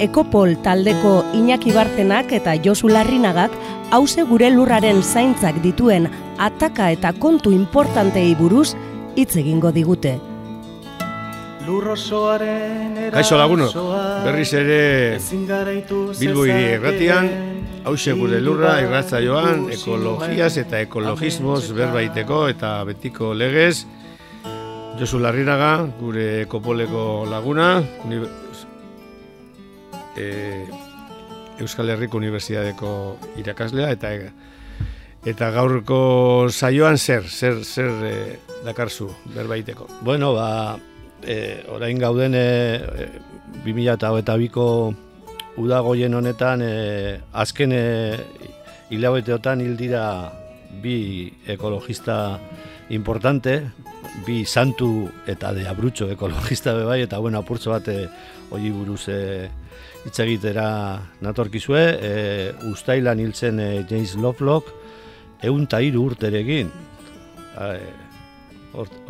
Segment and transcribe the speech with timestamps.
[0.00, 3.52] Ekopol taldeko Iñaki Bartenak eta Josu Larrinagak
[3.92, 6.08] hause gure lurraren zaintzak dituen
[6.40, 8.72] ataka eta kontu importantei buruz
[9.14, 10.16] hitz egingo digute.
[13.12, 13.68] Kaixo laguno,
[14.24, 14.80] berriz ere
[16.18, 17.28] Bilbo hiri erratian,
[17.84, 23.84] hause gure lurra irratza joan, ekologiaz eta ekologismoz berbaiteko eta betiko legez,
[24.98, 27.68] Josu Larrinaga, gure ekopoleko laguna,
[30.16, 30.66] e,
[31.60, 32.92] Euskal Herriko Unibertsitateko
[33.40, 34.12] irakaslea eta
[35.28, 38.14] eta gaurko saioan zer zer zer e,
[38.64, 39.88] dakarzu berbaiteko.
[40.02, 40.78] Bueno, ba
[41.22, 42.46] e, orain gauden e,
[43.64, 44.66] 2022ko
[45.60, 46.74] udagoien honetan e,
[47.32, 47.84] azken e,
[48.90, 50.04] hilabeteotan hil dira
[50.82, 52.38] bi ekologista
[52.90, 53.70] importante,
[54.26, 58.06] bi santu eta de abrutxo ekologista bebai, eta bueno, apurtzo bat e,
[58.50, 59.48] hori buruz e,
[60.04, 60.68] hitz egitera
[61.22, 62.12] natorkizue, e,
[62.70, 64.70] ustailan hiltzen e, James Lovelock,
[65.42, 66.70] egun ta hiru urterekin.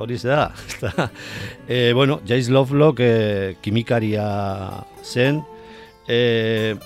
[0.00, 0.50] Hori da.
[1.68, 4.26] e, bueno, James Lovelock e, kimikaria
[5.04, 5.42] zen,
[6.08, 6.76] e,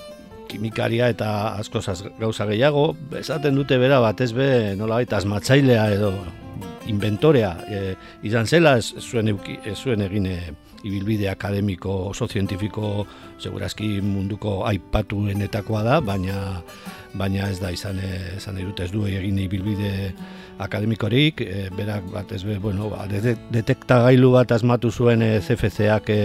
[0.55, 1.83] kimikaria eta asko
[2.20, 2.88] gauza gehiago,
[3.19, 6.12] esaten dute bera batez be nola baita asmatzailea edo
[6.86, 7.80] inventorea e,
[8.28, 9.32] izan zela, ez zuen,
[9.64, 10.38] ez zuen egin e,
[10.84, 13.06] ibilbide akademiko oso zientifiko
[13.41, 16.41] segurazki munduko aipatuenetakoa da, baina
[17.14, 18.00] baina ez da izan
[18.36, 20.12] izan dut ez du egin ibilbide
[20.58, 26.20] akademikorik, e, berak bat ez be, bueno, ba, detektagailu bat asmatu zuen e, CFC-ak e,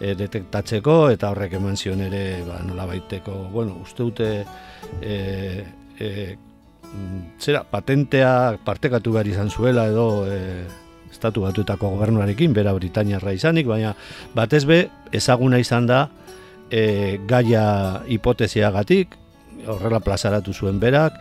[0.00, 4.30] e, detektatzeko eta horrek eman zion ere ba, nola baiteko, bueno, uste dute
[5.00, 5.16] e,
[5.98, 6.08] e,
[7.40, 10.40] zera, patentea partekatu behar izan zuela edo e,
[11.12, 13.94] estatu batuetako gobernuarekin, bera Britaniarra izanik, baina
[14.34, 16.06] batez be, ezaguna izan da
[16.70, 19.21] e, gaia hipotesiagatik,
[19.66, 21.18] horrela plazaratu zuen berak,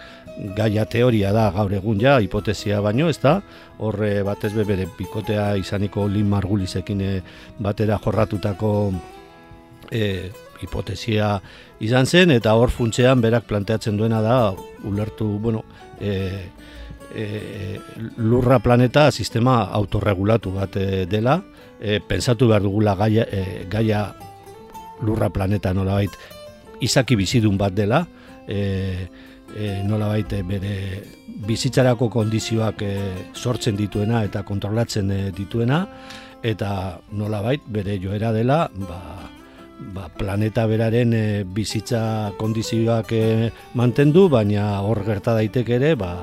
[0.55, 3.39] gaia teoria da gaur egun ja, hipotesia baino, ez da,
[3.79, 7.11] horre batez be bere pikotea izaniko Lin Margulisekin e,
[7.59, 8.71] batera jorratutako
[9.91, 10.31] e,
[10.61, 11.35] hipotesia
[11.81, 14.37] izan zen, eta hor funtzean berak planteatzen duena da,
[14.87, 15.63] ulertu, bueno,
[15.99, 16.49] e,
[17.13, 17.79] e,
[18.17, 21.41] lurra planeta sistema autorregulatu bat e, dela,
[21.79, 24.05] e, pensatu behar dugula gaia, e, gaia
[25.01, 26.13] lurra planeta nolabait
[26.81, 28.05] izaki bizidun bat dela,
[28.51, 29.07] e,
[29.55, 30.75] e, nolabait bere
[31.47, 32.93] bizitzarako kondizioak e,
[33.33, 35.85] sortzen dituena eta kontrolatzen e, dituena,
[36.43, 38.99] eta nolabait bere joera dela, ba,
[39.95, 43.25] ba, planeta beraren e, bizitza kondizioak e,
[43.79, 46.15] mantendu, baina hor gerta daiteke ere, ba,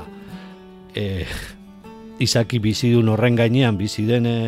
[0.95, 1.25] e,
[2.19, 4.39] izaki bizidun horren gainean bizi den e,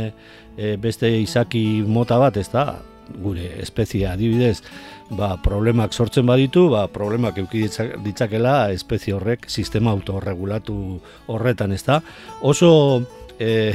[0.56, 2.80] e, beste izaki mota bat, ez da,
[3.22, 4.60] gure espezia adibidez,
[5.10, 7.66] ba, problemak sortzen baditu, ba, problemak euki
[8.04, 10.76] ditzakela espezie horrek sistema autorregulatu
[11.32, 12.00] horretan, ez da.
[12.43, 12.71] Oso
[13.38, 13.72] e,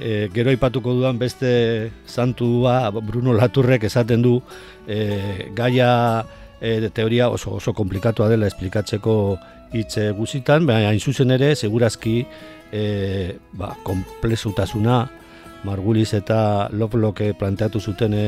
[0.00, 4.38] e, gero ipatuko dudan beste santua Bruno Laturrek esaten du
[4.86, 6.24] e, gaia
[6.60, 9.16] e, teoria oso oso komplikatua dela esplikatzeko
[9.74, 12.20] hitz guzitan, baina hain zuzen ere, segurazki,
[12.70, 15.02] e, ba, komplezutasuna,
[15.64, 18.24] Marguliz eta Loploke planteatu zuten e,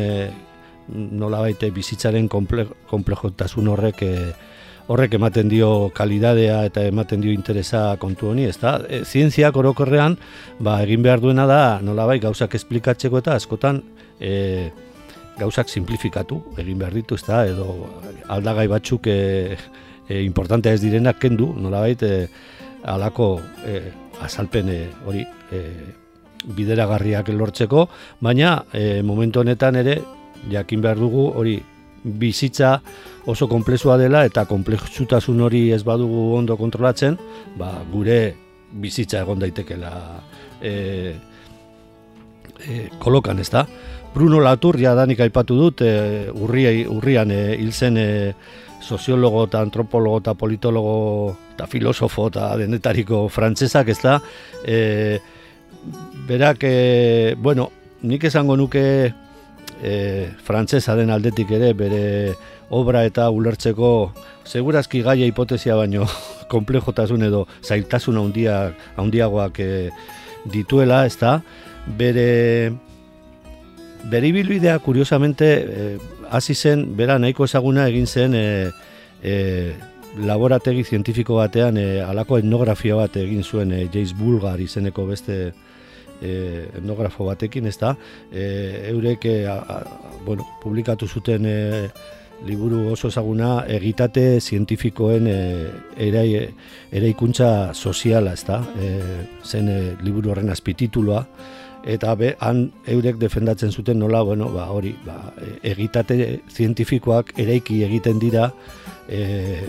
[0.88, 4.12] nola baite bizitzaren komplejotasun horrek e,
[4.86, 8.76] horrek ematen dio kalidadea eta ematen dio interesa kontu honi, ez da?
[8.88, 10.16] E, zientziak orokorrean,
[10.62, 13.82] ba, egin behar duena da, nola bai, gauzak esplikatzeko eta askotan
[14.20, 14.70] e,
[15.36, 17.42] gauzak simplifikatu egin behar ditu, ez da?
[17.50, 17.74] Edo
[18.32, 19.58] aldagai batzuk e,
[20.08, 22.14] e, importantea ez direnak kendu, nolabait e,
[22.86, 23.34] alako
[23.66, 23.80] e,
[24.22, 24.70] azalpen
[25.04, 25.62] hori e,
[26.46, 27.88] bideragarriak lortzeko,
[28.20, 30.00] baina e, momentu honetan ere
[30.50, 31.56] jakin behar dugu hori
[32.06, 32.80] bizitza
[33.26, 37.18] oso komplexua dela eta komplexutasun hori ez badugu ondo kontrolatzen,
[37.58, 38.36] ba, gure
[38.72, 39.92] bizitza egon daitekela
[40.62, 40.72] e,
[42.62, 43.66] e, kolokan, ez da?
[44.14, 48.08] Bruno Latur, ja danik aipatu dut, e, urrian e, hil zen e,
[48.80, 54.18] soziologo eta antropologo eta politologo eta filosofo eta denetariko frantsesak ez da
[54.62, 54.76] e,
[56.28, 57.70] berak e, bueno,
[58.02, 59.12] nik esango nuke
[59.82, 62.34] e, frantzesa den aldetik ere bere
[62.70, 64.12] obra eta ulertzeko
[64.44, 66.06] segurazki gaia hipotesia baino
[66.52, 69.90] komplejotasun edo zailtasun handia handiagoak e,
[70.46, 71.40] dituela, ezta?
[71.86, 72.72] Bere
[74.06, 75.98] bere ibilbidea kuriosamente e,
[76.30, 78.70] hasi zen bera nahiko ezaguna egin zen e,
[79.22, 79.74] e,
[80.18, 85.52] laborategi zientifiko batean e, alako etnografia bat egin zuen e, Jace Bulgar izeneko beste
[86.20, 87.94] e, etnografo batekin, ez da,
[88.32, 88.46] e,
[88.92, 89.36] eurek e,
[90.26, 91.58] bueno, publikatu zuten e,
[92.44, 95.38] liburu oso ezaguna egitate zientifikoen e,
[96.08, 96.28] erai,
[96.92, 98.90] eraikuntza soziala, ez da, e,
[99.44, 101.24] zen e, liburu horren azpitituloa,
[101.86, 105.16] eta be, han eurek defendatzen zuten nola, bueno, ba, hori, ba,
[105.62, 108.50] egitate zientifikoak eraiki egiten dira
[109.08, 109.62] e,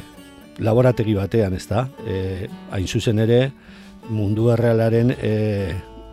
[0.60, 3.52] laborategi batean, ez da, e, hain zuzen ere,
[4.10, 5.34] mundu errealaren e,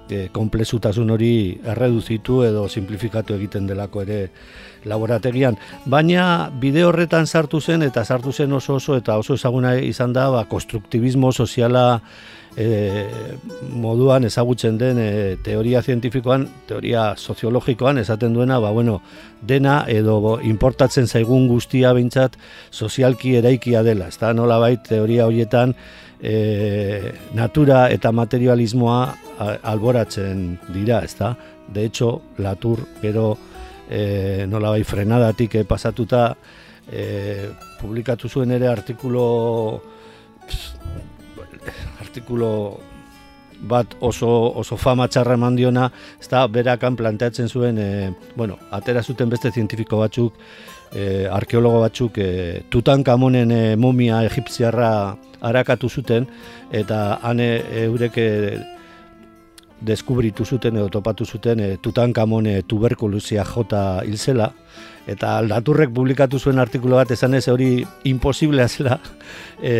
[0.08, 1.32] e, komplezutasun hori
[1.64, 4.20] erreduzitu edo simplifikatu egiten delako ere
[4.84, 5.56] laborategian.
[5.86, 10.28] Baina bide horretan sartu zen eta sartu zen oso oso eta oso ezaguna izan da
[10.30, 12.00] ba, konstruktibismo soziala
[12.56, 13.06] e,
[13.72, 15.10] moduan ezagutzen den e,
[15.42, 19.00] teoria zientifikoan, teoria soziologikoan esaten duena, ba, bueno,
[19.42, 22.36] dena edo importatzen zaigun guztia bintzat
[22.70, 24.08] sozialki eraikia dela.
[24.08, 25.74] Ez da nola bait teoria horietan
[26.24, 29.00] e, natura eta materialismoa
[29.62, 31.34] alboratzen dira, ezta?
[31.68, 33.36] De hecho, Latur gero
[33.90, 36.30] e, nolabai frenadatik e, pasatuta
[36.90, 37.50] e,
[37.80, 39.82] publikatu zuen ere artikulo
[42.00, 42.50] artikulo
[43.64, 44.28] bat oso,
[44.60, 45.88] oso fama txarra eman diona,
[46.20, 50.36] ez da, berakan planteatzen zuen, e, bueno, atera zuten beste zientifiko batzuk,
[50.94, 56.28] e, arkeologo batzuk, e, Tutankamonen e, mumia egipziarra harakatu zuten,
[56.72, 57.48] eta hane
[57.84, 58.28] eureke
[59.84, 64.50] deskubritu zuten edo topatu zuten e, Tutankamone tuberkuluzia jota hilzela
[65.06, 68.98] eta aldaturrek publikatu zuen artikulu bat esan ez hori imposiblea zela.
[69.60, 69.74] E,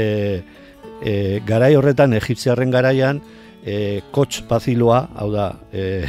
[1.08, 3.20] e, garai horretan egipziarren garaian
[3.64, 6.04] e, kotx baziloa hau da e,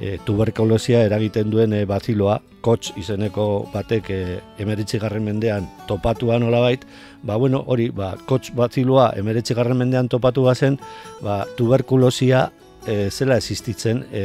[0.00, 4.20] e, tuberkulozia eragiten duen e, baziloa kotx izeneko batek e,
[4.62, 6.84] emeritzi garren mendean topatua nolabait,
[7.22, 10.78] ba bueno, hori, ba, kotx baziloa emeritzi garren mendean topatu bazen,
[11.22, 12.48] ba, tuberkulozia
[12.86, 14.24] e, zela existitzen e,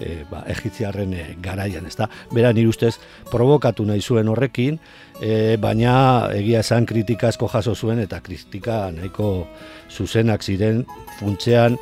[0.00, 2.08] e, ba, egitziarren e, garaian, ezta?
[2.32, 2.96] Bera nire ustez
[3.32, 4.78] provokatu nahi zuen horrekin,
[5.20, 5.94] e, baina
[6.36, 9.46] egia esan kritika asko jaso zuen eta kritika nahiko
[9.90, 10.84] zuzenak ziren
[11.18, 11.78] funtzean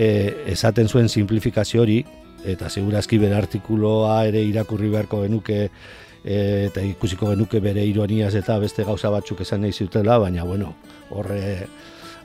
[0.00, 2.00] e, esaten zuen simplifikazio hori
[2.48, 6.36] eta segurazki bere artikuloa ere irakurri beharko genuke e,
[6.70, 10.74] eta ikusiko genuke bere ironiaz eta beste gauza batzuk esan nahi zutela, baina bueno,
[11.10, 11.66] horre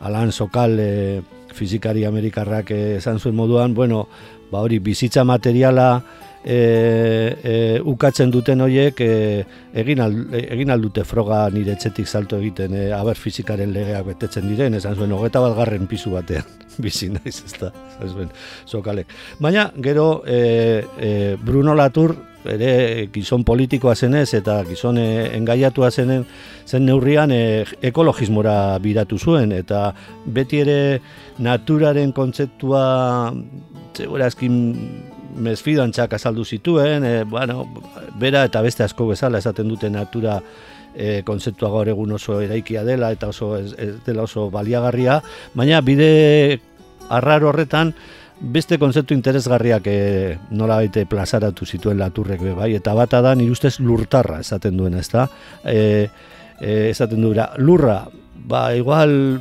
[0.08, 1.22] Alan Sokal e,
[1.56, 4.08] fizikari amerikarrak esan zuen moduan, bueno,
[4.52, 5.90] ba hori bizitza materiala
[6.46, 9.14] e, e, ukatzen duten horiek e,
[9.82, 14.78] egin, al, egin aldute froga nire etxetik salto egiten e, aber fizikaren legeak betetzen diren,
[14.78, 16.46] esan zuen hogeta bat garren pisu batean
[16.86, 17.72] bizi naiz ez da,
[18.06, 18.30] zuen,
[18.70, 19.10] sokalek.
[19.42, 21.12] Baina, gero, e, e,
[21.42, 22.14] Bruno Latur
[22.46, 26.28] ere gizon politikoa zenez eta gizon engaiatua zenen
[26.70, 29.88] zen neurrian e, ekologismora biratu zuen eta
[30.26, 30.78] beti ere
[31.42, 32.86] naturaren kontzeptua
[33.98, 34.62] segurazkin
[35.36, 37.68] mesfidantzak azaldu zituen, e, bueno,
[38.20, 40.40] bera eta beste asko bezala esaten dute natura
[40.96, 43.74] e, kontzeptua gaur egun oso eraikia dela eta oso ez,
[44.06, 45.22] dela oso baliagarria,
[45.54, 46.60] baina bide
[47.10, 47.94] arrar horretan
[48.40, 53.72] beste konzeptu interesgarriak e, nola baite plazaratu zituen laturrek be, bai, eta bata da nire
[53.80, 55.28] lurtarra esaten duena, ezta?
[55.64, 56.08] E,
[56.60, 58.04] e, esaten duera, lurra,
[58.46, 59.40] ba, igual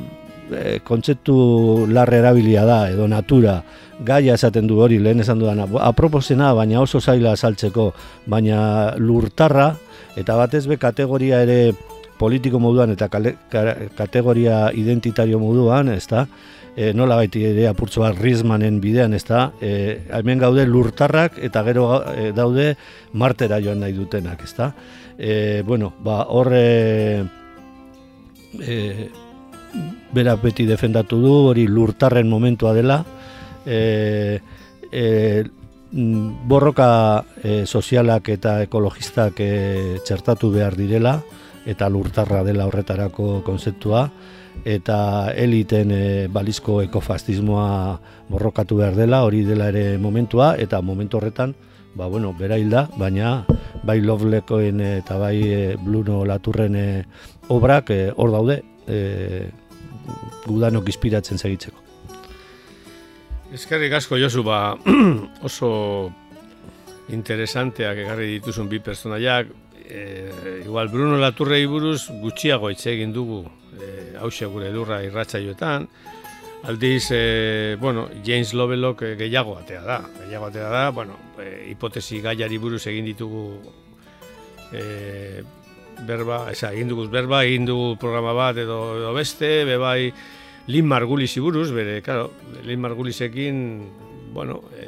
[0.51, 3.61] e, kontzeptu larre erabilia da, edo natura,
[4.05, 7.91] gaia esaten du hori lehen esan duena, aproposena, baina oso zaila saltzeko,
[8.25, 9.73] baina lurtarra,
[10.15, 11.73] eta batez be kategoria ere
[12.19, 13.35] politiko moduan eta kale,
[13.95, 16.27] kategoria identitario moduan, ezta?
[16.75, 19.71] e, nola baiti ere apurtzo bat rizmanen bidean, ez da, e,
[20.19, 22.73] hemen gaude lurtarrak eta gero e, daude
[23.13, 24.71] martera joan nahi dutenak, ez da.
[25.17, 26.65] E, bueno, ba, horre
[28.59, 29.09] e,
[30.15, 33.01] bera beti defendatu du, hori lurtarren momentua dela,
[33.65, 34.39] e,
[34.91, 35.43] e,
[35.91, 39.51] borroka e, sozialak eta ekologistak e,
[40.05, 41.19] txertatu behar direla,
[41.65, 44.05] eta lurtarra dela horretarako konzeptua,
[44.63, 47.69] eta eliten e, balizko ekofastismoa
[48.29, 51.55] borrokatu behar dela, hori dela ere momentua, eta momentu horretan,
[51.95, 53.43] ba, bueno, bera hilda, baina
[53.85, 56.87] bai Lovelekoen eta bai e, Bluno Laturren e,
[57.49, 59.64] obrak hor daude, e,
[60.45, 61.81] gudanok inspiratzen segitzeko.
[63.55, 64.75] Eskerrik asko Josu, ba,
[65.47, 65.69] oso
[67.13, 69.51] interesanteak egarri dituzun bi personaiak,
[69.85, 73.43] e, igual Bruno Laturrei buruz gutxiago hitz egin dugu
[73.77, 75.87] e, hause gure lurra irratsaioetan,
[76.65, 82.57] aldiz, e, bueno, James Lovelock gehiago atea da, gehiago atea da, bueno, e, hipotesi gaiari
[82.57, 83.45] buruz egin ditugu
[84.73, 85.43] e,
[86.07, 90.11] berba, eza, egin dugu berba, egin dugu programa bat edo, edo beste, bebai
[90.67, 92.31] Lin Margulis buruz, bere, claro,
[92.63, 93.59] Lin Margulisekin,
[94.33, 94.87] bueno, e,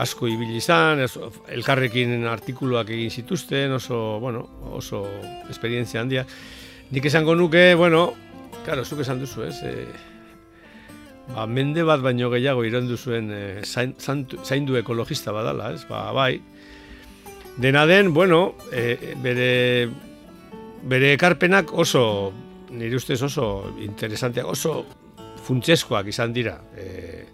[0.00, 1.02] asko ibili izan,
[1.48, 5.04] elkarrekin artikuluak egin zituzten, oso, bueno, oso
[5.50, 6.24] esperientzia handia.
[6.90, 8.14] Nik esango nuke, bueno,
[8.64, 9.60] claro, zuk esan duzu, ez?
[9.62, 9.86] E,
[11.34, 15.84] ba, mende bat baino gehiago iran duzuen e, zain, zaindu ekologista badala, ez?
[15.90, 16.40] Ba, bai.
[17.60, 19.90] Dena den, bueno, e, bere,
[20.88, 22.32] bere ekarpenak oso,
[22.72, 24.86] nire ustez oso interesanteak, oso
[25.44, 26.54] funtseskoak izan dira.
[26.72, 27.26] E,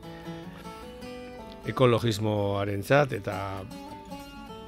[1.71, 3.37] ekologismoaren zat, eta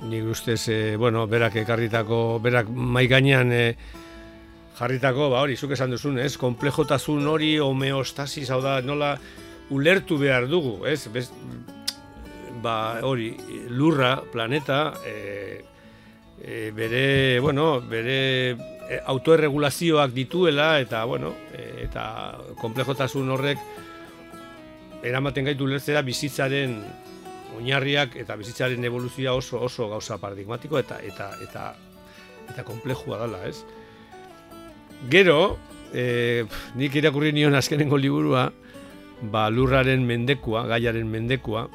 [0.06, 2.70] nik ustez, e, bueno, berak ekarritako, berak
[3.10, 3.64] gainean e,
[4.78, 9.16] jarritako, ba hori, zuk esan duzun, ez, komplejotasun hori, homeostasis, hau da, nola,
[9.74, 11.32] ulertu behar dugu, ez, bez,
[12.62, 13.32] ba hori,
[13.68, 15.64] lurra, planeta, e,
[16.42, 18.56] e, bere, bueno, bere
[19.04, 23.60] autoerregulazioak dituela, eta, bueno, eta komplejotasun horrek,
[25.02, 26.78] eramaten gaitu lertzera bizitzaren
[27.58, 31.64] oinarriak eta bizitzaren evoluzioa oso oso gauza paradigmatiko eta eta eta
[32.48, 33.60] eta komplejua dela, ez?
[35.12, 35.58] Gero,
[35.92, 36.44] e,
[36.80, 38.48] nik irakurri nion azkenengo liburua,
[39.30, 41.66] ba, lurraren mendekua, gaiaren mendekua.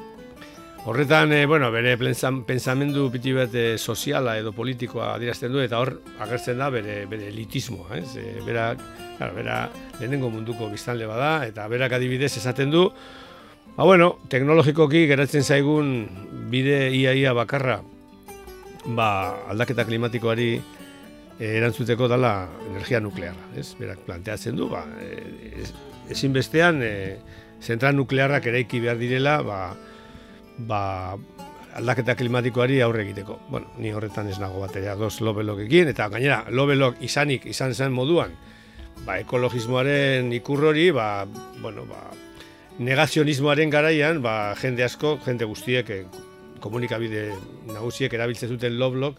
[0.84, 5.94] Horretan, e, bueno, bere pensamendu piti bat e, soziala edo politikoa adirazten du, eta hor
[6.20, 8.18] agertzen da bere, bere elitismoa, ez?
[8.20, 8.82] E, berak,
[9.16, 9.58] Claro, bera
[10.00, 12.88] lehenengo munduko biztanle bada, eta berak adibidez esaten du,
[13.76, 15.92] ba bueno, teknologikoki geratzen zaigun
[16.50, 17.78] bide iaia bakarra,
[18.86, 19.08] ba,
[19.52, 22.34] aldaketa klimatikoari e, erantzuteko dala
[22.72, 23.70] energia nuklearra, ez?
[23.78, 25.62] Berak planteatzen du, ba, e,
[26.10, 26.94] ezinbestean e,
[27.62, 29.60] zentral nuklearrak eraiki behar direla, ba,
[30.58, 31.16] ba,
[31.74, 33.38] aldaketa klimatikoari aurre egiteko.
[33.50, 38.34] Bueno, ni horretan ez nago bateria dos lobelokekin, eta gainera, lobelok izanik, izan zen moduan,
[39.04, 41.26] ba, ekologismoaren ikurrori, ba,
[41.60, 42.06] bueno, ba,
[42.78, 46.04] negazionismoaren garaian, ba, jende asko, jende guztiek, eh,
[46.64, 47.28] komunikabide
[47.68, 49.18] nagusiek erabiltzen zuten loblok,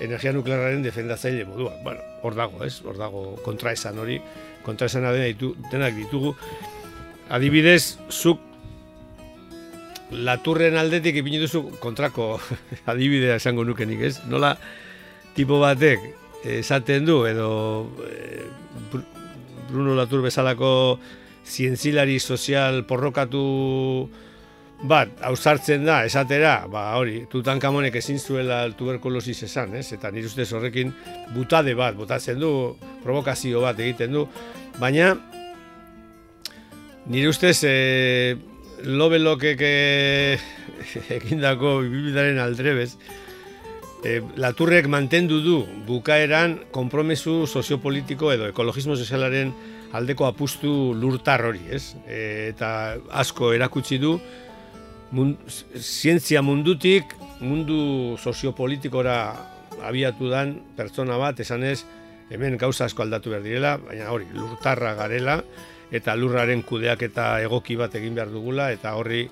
[0.00, 1.74] energia nuklearraren defendatzaile modua.
[1.84, 2.80] Bueno, hor dago, ez?
[2.84, 4.18] Hor dago kontraesan hori,
[4.64, 6.34] kontraesana dena ditu, denak ditugu.
[7.32, 8.40] Adibidez, zuk
[10.10, 12.36] laturren aldetik ipini duzu kontrako
[12.90, 14.20] adibidea esango nukenik, ez?
[14.30, 14.54] Nola
[15.36, 16.04] tipo batek
[16.46, 17.50] esaten du edo
[18.06, 18.44] e,
[19.66, 20.70] Bruno Latur bezalako
[21.46, 23.42] zientzilari sozial porrokatu
[24.86, 29.88] bat, hausartzen da, esatera, ba, hori, tutankamonek ezin zuela tuberkulosis esan, ez?
[29.96, 30.92] Eta nire ustez horrekin
[31.34, 32.50] butade bat, botatzen du,
[33.02, 34.26] provokazio bat egiten du,
[34.78, 35.14] baina
[37.08, 38.36] nire ustez e,
[38.84, 40.38] lobelokek e,
[41.16, 42.96] egindako bibidaren aldrebez,
[44.04, 49.52] e, Laturrek mantendu du bukaeran konpromesu soziopolitiko edo ekologismo sozialaren
[49.96, 51.94] aldeko apustu lurtar hori, ez?
[52.06, 52.70] E, eta
[53.10, 54.16] asko erakutsi du
[55.78, 59.18] zientzia mundutik mundu soziopolitikora
[59.86, 61.84] abiatu dan pertsona bat esanez
[62.30, 65.40] hemen gauza asko aldatu behar direla, baina hori lurtarra garela
[65.94, 69.22] eta lurraren kudeak eta egoki bat egin behar dugula eta horri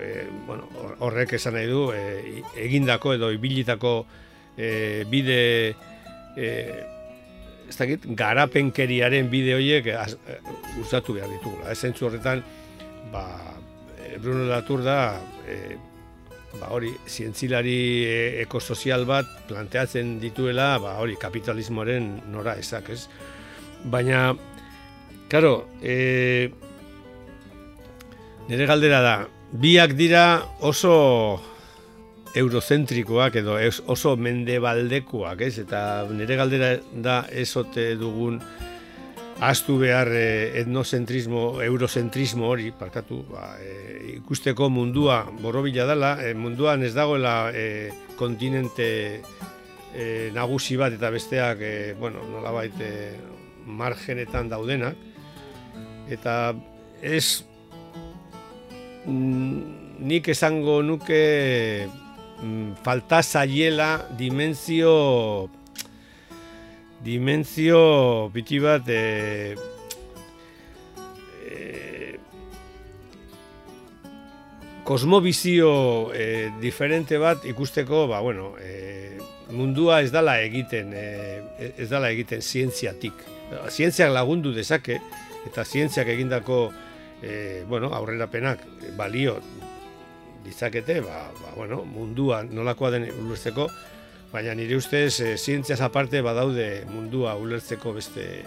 [0.00, 0.68] e, bueno,
[1.00, 3.94] horrek esan nahi du e, egindako edo ibilitako
[4.56, 5.40] e, bide
[6.36, 6.50] e,
[7.66, 9.88] ez dakit, garapenkeriaren bide horiek
[10.78, 11.72] usatu behar ditugula.
[11.72, 12.44] Ez zentzu horretan,
[13.10, 13.24] ba,
[14.22, 15.16] Bruno Latur da,
[15.48, 15.74] e,
[16.60, 17.78] ba, hori, zientzilari
[18.44, 23.08] ekosozial bat planteatzen dituela, ba, hori, kapitalismoaren nora ezak, ez?
[23.90, 24.28] Baina,
[25.28, 26.50] karo, e,
[28.48, 29.16] nire galdera da,
[29.52, 31.40] biak dira oso
[32.36, 33.56] eurozentrikoak edo
[33.88, 35.58] oso mendebaldekoak, ez?
[35.64, 35.80] Eta
[36.12, 38.40] nire galdera da ezote dugun
[39.40, 46.84] astu behar eh, etnocentrismo, eurocentrismo hori, parkatu, ba, eh, ikusteko mundua borrobila dela, eh, munduan
[46.84, 49.20] ez dagoela eh, kontinente
[49.94, 52.72] eh, nagusi bat eta besteak, eh, bueno, nolabait
[53.66, 54.96] margenetan daudenak,
[56.10, 56.54] eta
[57.02, 57.44] ez
[59.06, 61.86] Mm, nik esango nuke
[62.42, 65.46] mm, falta zaiela dimenzio
[67.06, 69.54] dimenzio biti bat e,
[71.46, 72.18] e,
[74.82, 79.20] kosmobizio e, diferente bat ikusteko, ba, bueno, e,
[79.54, 83.22] mundua ez dala egiten, e, ez dala egiten zientziatik.
[83.70, 84.98] Zientziak lagundu dezake,
[85.46, 86.70] eta zientziak egindako
[87.22, 88.62] e, bueno, aurrerapenak
[88.96, 89.38] balio
[90.44, 93.68] ditzakete, ba, ba, bueno, mundua nolakoa den ulertzeko,
[94.32, 98.44] baina nire ustez e, zientziaz aparte badaude mundua ulertzeko beste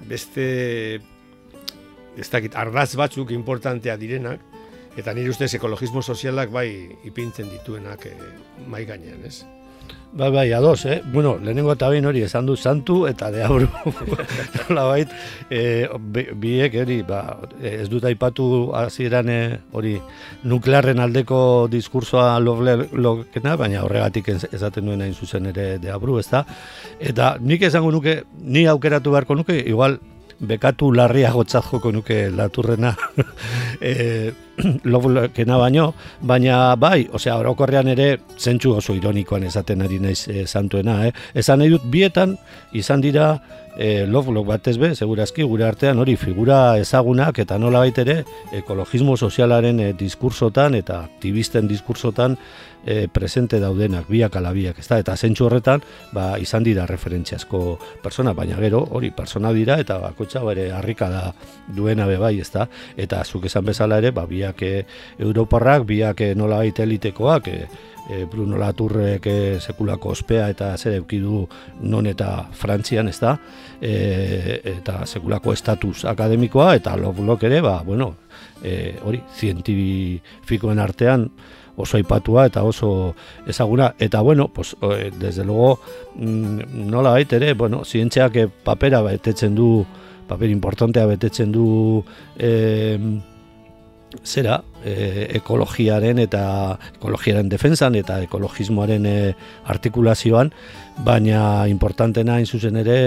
[0.00, 0.46] beste
[2.18, 4.42] ez dakit, ardaz batzuk importantea direnak,
[4.98, 6.68] eta nire ustez ekologismo sozialak bai
[7.06, 8.14] ipintzen dituenak e,
[8.66, 9.44] mai gainean, ez?
[10.12, 11.02] Bai, bai, ados, eh?
[11.12, 13.68] Bueno, lehenengo eta behin hori esan du santu eta deabru.
[14.68, 15.12] Nola bait,
[15.48, 17.20] e, biek, hori, ba,
[17.62, 19.94] ez dut aipatu hasieran eh, hori
[20.50, 26.42] nuklearren aldeko diskursoa lokena, baina horregatik esaten duen hain zuzen ere deabru, ez da?
[26.98, 30.00] Eta nik esango nuke, ni aukeratu beharko nuke, igual,
[30.40, 32.94] bekatu larria gotzat joko nuke laturrena
[33.80, 34.32] e,
[34.92, 41.00] lobulekena baino, baina bai, osea, orokorrean ere zentsu oso ironikoan esaten ari naiz e, santuena,
[41.06, 41.12] eh?
[41.34, 42.36] Esan nahi dut bietan
[42.76, 43.34] izan dira
[43.76, 49.80] e, loblok batez be, segurazki gure artean hori figura ezagunak eta nola ere ekologismo sozialaren
[49.80, 52.36] e, diskursotan eta aktivisten diskursotan
[52.84, 54.98] e, presente daudenak, biak ala biak, ezta?
[55.00, 60.42] Eta zentsu horretan, ba, izan dira referentziazko persona, baina gero, hori, persona dira, eta bakotxa
[60.46, 61.22] bere harrika da
[61.76, 62.68] duena be bai, ezta?
[62.96, 64.84] Eta zuk esan bezala ere, ba, biak e,
[65.18, 67.68] Europarrak, biak e, nola baita elitekoak, e,
[68.10, 71.46] e, Bruno Laturrek e, sekulako ospea eta zer eukidu
[71.82, 73.36] non eta Frantzian, ez da,
[73.80, 78.14] e, eta sekulako estatus akademikoa, eta Lovelock ere, ba, bueno,
[78.62, 81.30] e, hori, zientifikoen artean,
[81.80, 83.14] oso aipatua eta oso
[83.46, 83.94] ezaguna.
[83.98, 85.80] Eta bueno, pues, eh, desde luego
[86.16, 89.84] mm, nola baita ere, bueno, zientziak eh, papera betetzen du,
[90.28, 92.04] paper importantea betetzen du
[92.38, 92.98] eh,
[94.24, 96.42] zera, e, ekologiaren eta
[96.96, 99.16] ekologiaren defensan eta ekologismoaren e,
[99.72, 100.50] artikulazioan,
[101.04, 102.98] baina importantena hain zuzen ere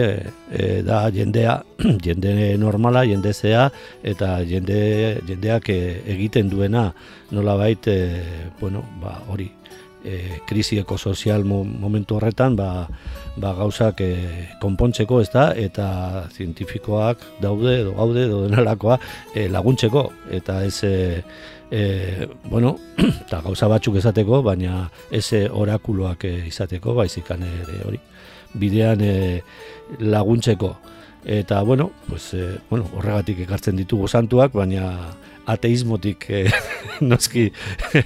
[0.52, 1.60] e, da jendea,
[2.08, 3.70] jende normala, jende zea,
[4.04, 6.92] eta jende, jendeak egiten duena.
[7.34, 7.94] Nola baita,
[8.60, 9.50] bueno, ba, hori,
[10.04, 12.88] e, krisi ekosozial momentu horretan ba,
[13.36, 14.14] ba gauzak e,
[14.62, 19.00] konpontzeko ez da eta zientifikoak daude edo gaude edo denalakoa
[19.34, 20.06] e, laguntzeko.
[20.32, 22.78] Eta ez e, bueno,
[23.26, 28.02] eta gauza batzuk esateko baina ez orakuloak e, izateko baizikan ere hori
[28.54, 29.42] bidean e,
[30.00, 30.76] laguntzeko.
[31.26, 35.16] Eta bueno, pues, e, bueno, horregatik ekartzen ditugu santuak baina
[35.48, 36.46] ateismotik e,
[37.10, 37.50] noski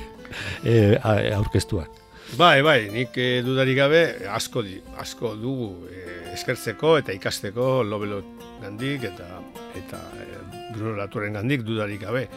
[0.64, 1.97] e, aurkeztuak.
[2.38, 6.02] Bai, bai, nik e, dudarik gabe asko di, asko dugu e,
[6.36, 8.20] eskertzeko eta ikasteko lobelo
[8.62, 9.40] gandik eta
[9.80, 10.28] eta e,
[10.76, 12.28] Bruno Laturen gandik dudarik gabe.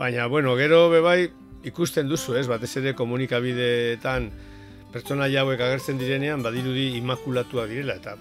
[0.00, 1.28] Baina, bueno, gero be bai
[1.62, 4.26] ikusten duzu, ez, batez ere komunikabideetan
[4.90, 8.16] pertsona jauek agertzen direnean badirudi imakulatua direla eta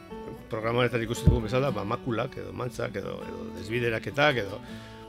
[0.54, 4.62] programaretan ikusten dugu bezala, ba, makulak edo mantzak edo, edo desbideraketak edo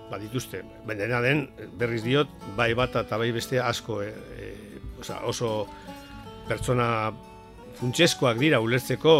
[0.09, 0.62] badituzte.
[0.88, 1.44] Baina den,
[1.77, 4.09] berriz diot, bai bata eta bai beste asko e,
[4.40, 4.43] e,
[5.11, 5.67] oso
[6.49, 7.12] pertsona
[7.79, 9.14] funtseskoak dira ulertzeko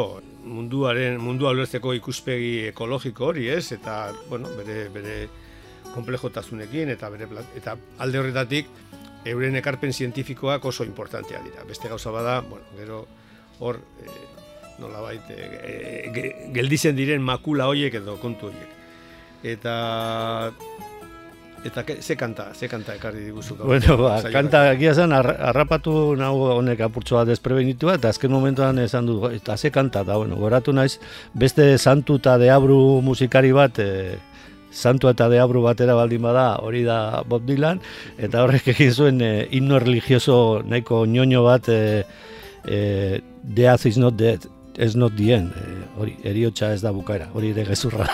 [0.45, 3.73] munduaren mundua ulertzeko ikuspegi ekologiko hori, ez?
[3.73, 5.17] Eta, bueno, bere bere
[5.95, 8.71] komplejotasunekin eta bere eta alde horretatik
[9.25, 11.65] euren ekarpen zientifikoak oso importantea dira.
[11.69, 13.07] Beste gauza bada, bueno, gero
[13.61, 14.09] hor e,
[14.83, 18.75] nolabait e, gelditzen diren makula hoiek edo kontu hoiek
[19.45, 20.53] eta
[21.65, 26.81] eta ze kanta, ze kanta ekarri diguzu Bueno, ba, kanta egia zen harrapatu nahu honek
[26.87, 30.99] apurtzoa desprebenitua eta azken momentuan esan du eta ze kanta da, bueno, goratu naiz
[31.35, 34.19] beste santu eta deabru musikari bat e,
[34.71, 37.81] santu eta deabru batera baldin bada hori da Bob Dylan
[38.19, 42.05] eta horrek egin zuen e, himno religioso nahiko ñoño bat e,
[42.69, 44.41] e, Death is not dead
[44.79, 48.07] ez not dien, e, hori, eriotxa ez da bukaera, hori ere gezurra.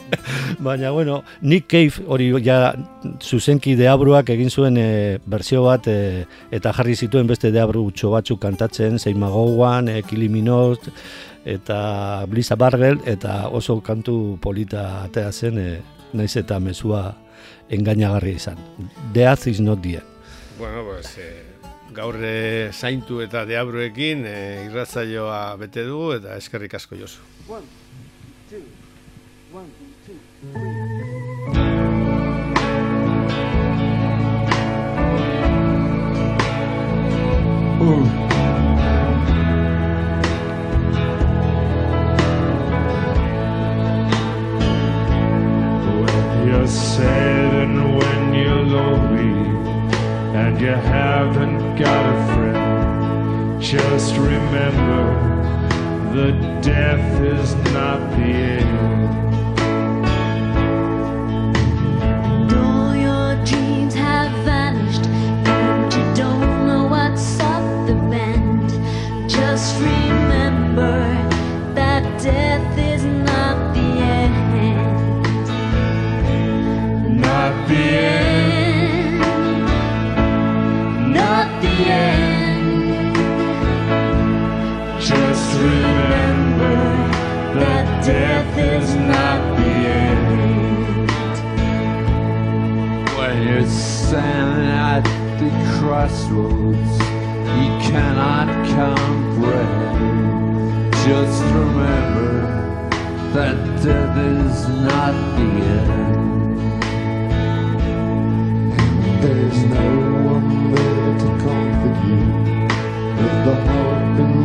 [0.66, 2.74] Baina, bueno, Nick Cave hori ja
[3.20, 8.40] zuzenki deabruak egin zuen e, berzio bat e, eta jarri zituen beste deabru txo batzuk
[8.42, 10.30] kantatzen, Zein Magouan, e, Kili
[11.44, 15.80] eta Blisa Bargel, eta oso kantu polita atea zen, e,
[16.12, 17.14] naiz eta mezua
[17.70, 18.58] engainagarri izan.
[19.14, 20.02] Death is not dien.
[20.58, 21.44] Bueno, pues, eh,
[21.94, 27.24] gaur e, zaintu eta deabruekin e, irratzaioa bete dugu eta eskerrik asko jozu.
[27.48, 27.66] One,
[53.70, 55.14] Just remember,
[56.12, 59.29] the death is not the end.
[109.34, 109.86] there's no
[110.32, 112.18] one there to comfort you.
[113.16, 114.39] With the heart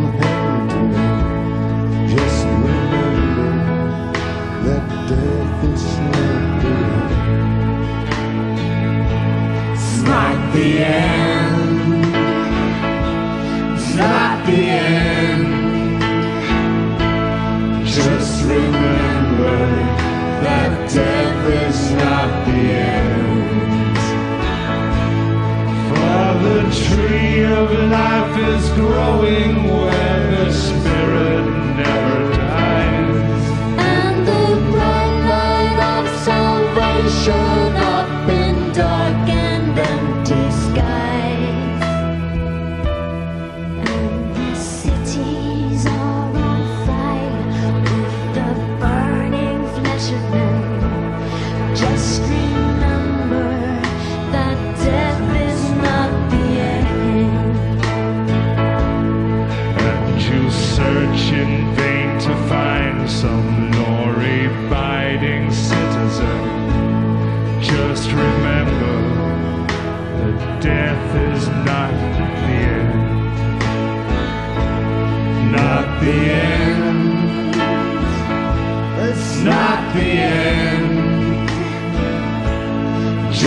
[28.50, 33.44] is growing where the spirit never dies.
[33.80, 37.65] And the bright light of salvation.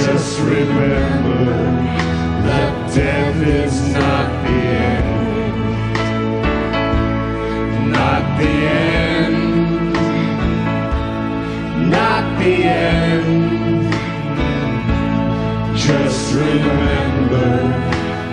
[0.04, 1.44] Just remember
[2.46, 5.52] that death is not the end.
[7.90, 9.92] Not the end.
[11.90, 13.92] Not the end.
[15.76, 17.48] Just remember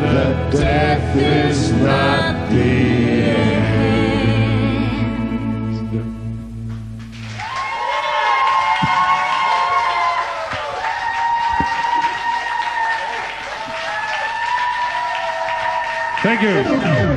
[0.01, 3.14] that death is not the end.
[16.38, 17.14] Thank you.